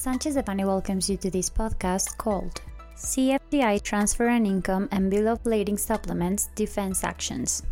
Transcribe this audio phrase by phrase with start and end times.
[0.00, 2.62] Sanchez Devanny welcomes you to this podcast called
[2.96, 7.64] CFDI Transfer and Income and Bill of Lading Supplements Defense Actions.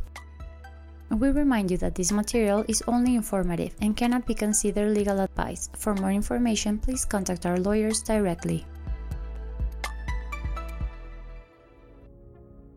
[1.09, 5.71] We remind you that this material is only informative and cannot be considered legal advice.
[5.79, 8.67] For more information, please contact our lawyers directly.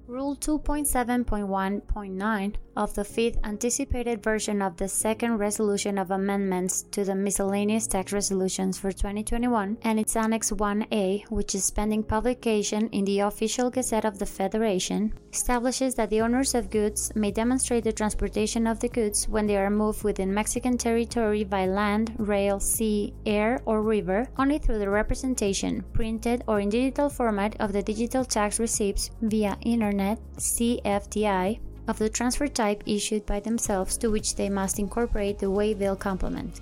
[0.07, 7.15] Rule 2.7.1.9 of the fifth anticipated version of the second resolution of amendments to the
[7.15, 13.19] miscellaneous tax resolutions for 2021 and its Annex 1A, which is pending publication in the
[13.19, 18.67] official Gazette of the Federation, establishes that the owners of goods may demonstrate the transportation
[18.67, 23.59] of the goods when they are moved within Mexican territory by land, rail, sea, air,
[23.65, 28.59] or river only through the representation, printed or in digital format, of the digital tax
[28.59, 31.59] receipts via Internet CFDI
[31.91, 36.61] of the transfer type issued by themselves to which they must incorporate the waybill complement.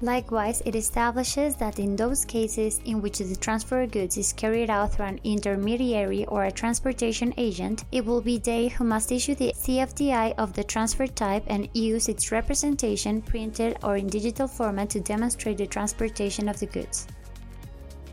[0.00, 4.70] Likewise, it establishes that in those cases in which the transfer of goods is carried
[4.70, 9.34] out through an intermediary or a transportation agent, it will be they who must issue
[9.34, 14.88] the CFDI of the transfer type and use its representation printed or in digital format
[14.90, 17.08] to demonstrate the transportation of the goods.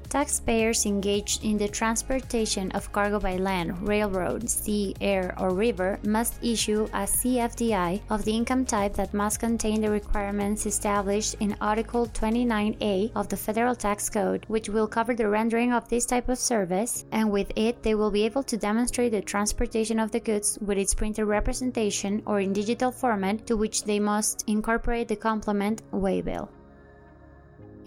[0.10, 6.42] Taxpayers engaged in the transportation of cargo by land, railroad, sea, air, or river must
[6.44, 12.08] issue a CFDI of the income type that must contain the requirements established in Article
[12.08, 16.38] 29A of the Federal Tax Code, which will cover the rendering of this type of
[16.38, 20.58] service, and with it they will be able to demonstrate the transportation of the goods
[20.62, 25.82] with its printed representation or in digital format to which they must incorporate the complement
[25.92, 26.50] waybill.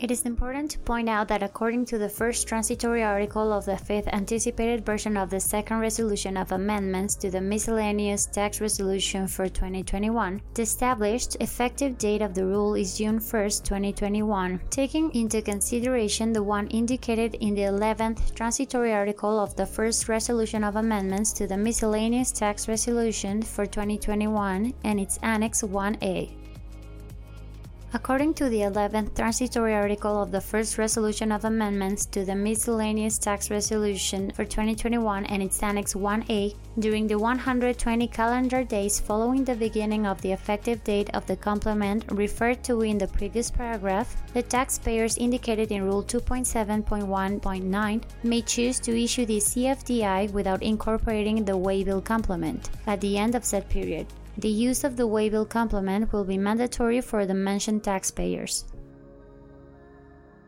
[0.00, 3.76] It is important to point out that according to the first transitory article of the
[3.76, 9.48] fifth anticipated version of the second resolution of amendments to the miscellaneous tax resolution for
[9.48, 16.32] 2021, the established effective date of the rule is June 1, 2021, taking into consideration
[16.32, 21.48] the one indicated in the 11th transitory article of the first resolution of amendments to
[21.48, 26.47] the miscellaneous tax resolution for 2021 and its Annex 1A.
[27.94, 33.16] According to the 11th transitory article of the first resolution of amendments to the miscellaneous
[33.16, 39.54] tax resolution for 2021 and its Annex 1A, during the 120 calendar days following the
[39.54, 44.42] beginning of the effective date of the complement referred to in the previous paragraph, the
[44.42, 52.04] taxpayers indicated in Rule 2.7.1.9 may choose to issue the CFDI without incorporating the waybill
[52.04, 54.06] complement at the end of said period
[54.38, 58.64] the use of the waybill complement will be mandatory for the mentioned taxpayers.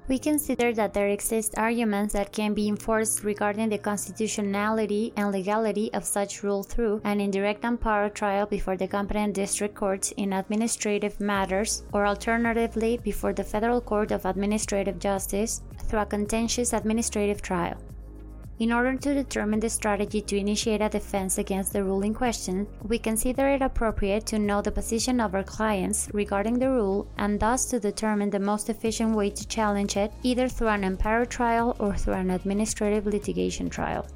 [0.07, 5.93] We consider that there exist arguments that can be enforced regarding the constitutionality and legality
[5.93, 10.33] of such rule through an indirect and amparo trial before the competent district courts in
[10.33, 17.43] administrative matters, or alternatively before the Federal Court of Administrative Justice through a contentious administrative
[17.43, 17.77] trial.
[18.61, 22.67] In order to determine the strategy to initiate a defense against the rule in question,
[22.87, 27.41] we consider it appropriate to know the position of our clients regarding the rule and
[27.41, 31.75] thus to determine the most efficient way to challenge it either through an amparo trial
[31.81, 34.07] or through an administrative litigation trial.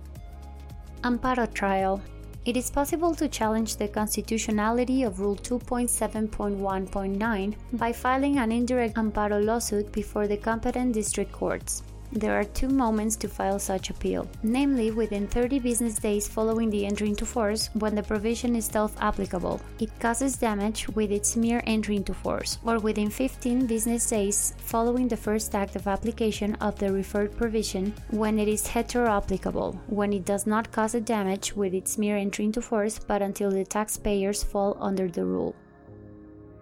[1.04, 2.02] Amparo trial
[2.44, 9.42] it is possible to challenge the constitutionality of Rule 2.7.1.9 by filing an indirect amparo
[9.42, 11.82] lawsuit before the competent district courts.
[12.12, 16.86] There are two moments to file such appeal, namely within 30 business days following the
[16.86, 19.60] entry into force when the provision is self applicable.
[19.80, 25.08] It causes damage with its mere entry into force, or within 15 business days following
[25.08, 30.12] the first act of application of the referred provision when it is hetero applicable, when
[30.12, 33.64] it does not cause a damage with its mere entry into force but until the
[33.64, 35.54] taxpayers fall under the rule.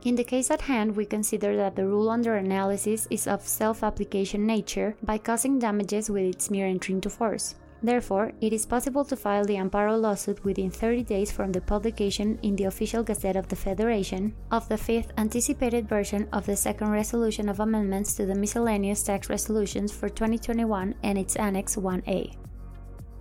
[0.04, 3.84] In the case at hand, we consider that the rule under analysis is of self
[3.84, 7.54] application nature by causing damages with its mere entry into force.
[7.84, 12.38] Therefore, it is possible to file the amparo lawsuit within 30 days from the publication
[12.42, 16.90] in the official Gazette of the Federation of the fifth anticipated version of the second
[16.90, 22.41] resolution of amendments to the miscellaneous tax resolutions for 2021 and its Annex 1A.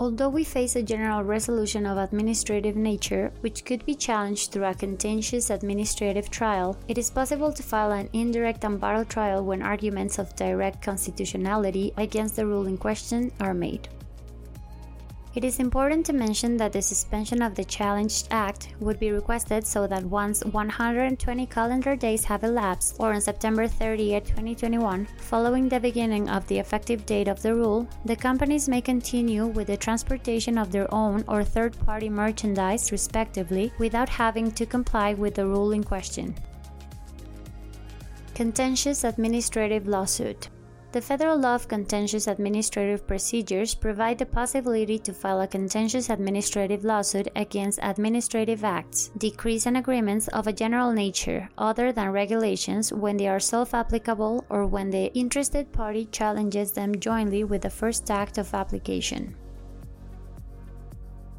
[0.02, 4.74] Although we face a general resolution of administrative nature, which could be challenged through a
[4.74, 10.36] contentious administrative trial, it is possible to file an indirect amparo trial when arguments of
[10.36, 13.90] direct constitutionality against the rule in question are made.
[15.34, 19.66] It is important to mention that the suspension of the challenged act would be requested
[19.66, 25.80] so that once 120 calendar days have elapsed, or on September 30, 2021, following the
[25.80, 30.58] beginning of the effective date of the rule, the companies may continue with the transportation
[30.58, 35.72] of their own or third party merchandise, respectively, without having to comply with the rule
[35.72, 36.36] in question.
[38.36, 40.50] Contentious Administrative Lawsuit
[40.92, 46.84] The Federal Law of Contentious Administrative Procedures provide the possibility to file a contentious administrative
[46.84, 53.16] lawsuit against administrative acts, decrees and agreements of a general nature other than regulations when
[53.16, 58.38] they are self-applicable or when the interested party challenges them jointly with the first act
[58.38, 59.34] of application.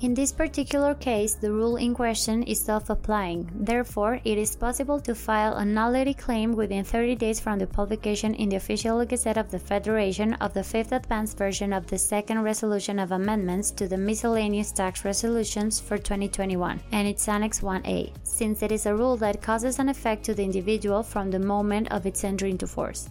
[0.02, 3.48] In this particular case, the rule in question is self-applying.
[3.54, 8.34] Therefore, it is possible to file a nullity claim within 30 days from the publication
[8.34, 12.42] in the Official Gazette of the Federation of the fifth advanced version of the second
[12.42, 18.60] resolution of amendments to the miscellaneous tax resolutions for 2021 and its Annex 1A, since
[18.60, 22.06] it is a rule that causes an effect to the individual from the moment of
[22.06, 23.08] its entry into force.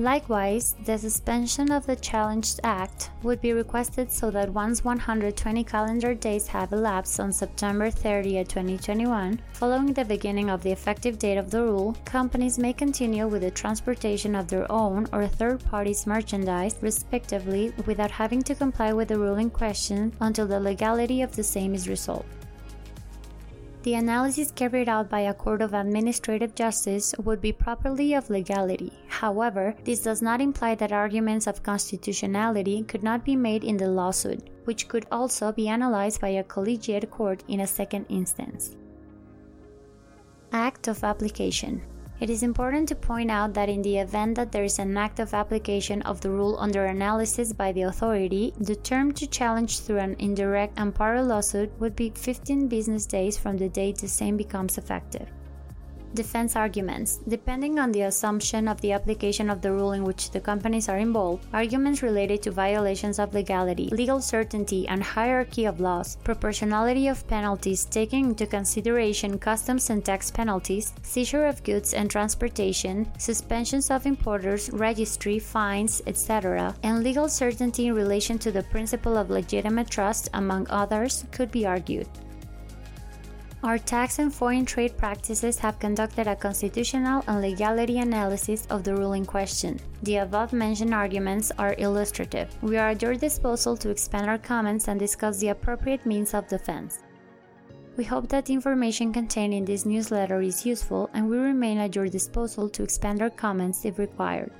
[0.00, 6.14] Likewise, the suspension of the challenged act would be requested so that once 120 calendar
[6.14, 11.50] days have elapsed on September 30, 2021, following the beginning of the effective date of
[11.50, 16.76] the rule, companies may continue with the transportation of their own or third parties' merchandise,
[16.80, 21.42] respectively, without having to comply with the rule in question until the legality of the
[21.42, 22.37] same is resolved.
[23.84, 28.92] The analysis carried out by a court of administrative justice would be properly of legality.
[29.06, 33.88] However, this does not imply that arguments of constitutionality could not be made in the
[33.88, 38.76] lawsuit, which could also be analyzed by a collegiate court in a second instance.
[40.52, 41.82] Act of Application
[42.20, 45.20] it is important to point out that in the event that there is an act
[45.20, 49.98] of application of the rule under analysis by the authority, the term to challenge through
[49.98, 54.78] an indirect amparo lawsuit would be 15 business days from the date the same becomes
[54.78, 55.28] effective.
[56.14, 57.20] Defense arguments.
[57.28, 60.98] Depending on the assumption of the application of the rule in which the companies are
[60.98, 67.26] involved, arguments related to violations of legality, legal certainty and hierarchy of laws, proportionality of
[67.28, 74.06] penalties taking into consideration customs and tax penalties, seizure of goods and transportation, suspensions of
[74.06, 80.30] importers, registry, fines, etc., and legal certainty in relation to the principle of legitimate trust,
[80.34, 82.08] among others, could be argued.
[83.64, 88.94] Our tax and foreign trade practices have conducted a constitutional and legality analysis of the
[88.94, 89.80] ruling question.
[90.04, 92.54] The above mentioned arguments are illustrative.
[92.62, 96.46] We are at your disposal to expand our comments and discuss the appropriate means of
[96.46, 97.00] defense.
[97.96, 101.96] We hope that the information contained in this newsletter is useful and we remain at
[101.96, 104.52] your disposal to expand our comments if required.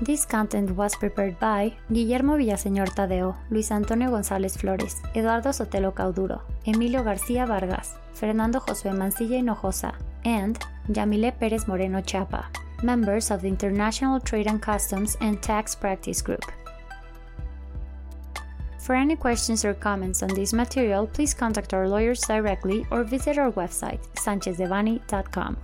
[0.00, 6.40] This content was prepared by Guillermo Villaseñor Tadeo, Luis Antonio González Flores, Eduardo Sotelo Cauduro,
[6.64, 9.92] Emilio García Vargas, Fernando Josué Mancilla Hinojosa,
[10.24, 10.58] and
[10.88, 12.48] Yamile Pérez Moreno Chapa,
[12.82, 16.50] members of the International Trade and Customs and Tax Practice Group.
[18.78, 23.36] For any questions or comments on this material, please contact our lawyers directly or visit
[23.36, 25.58] our website, sanchezdevanny.com.